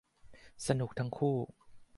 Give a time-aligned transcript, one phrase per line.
[0.67, 1.37] สนุกทั้งคู่